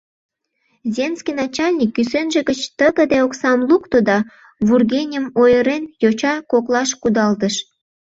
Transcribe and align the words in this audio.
Земский 0.95 1.35
начальник 1.41 1.89
кӱсенже 1.95 2.39
гыч 2.49 2.59
тыгыде 2.77 3.17
оксам 3.25 3.59
лукто 3.69 3.97
да, 4.09 4.17
вӱргеньым 4.67 5.25
ойырен, 5.41 5.83
йоча 6.01 6.33
коклаш 6.51 6.89
кудалтыш. 7.01 7.55